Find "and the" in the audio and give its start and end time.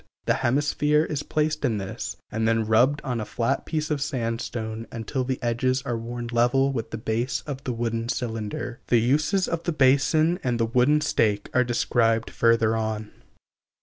10.43-10.65